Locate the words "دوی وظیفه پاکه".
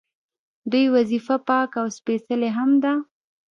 0.71-1.77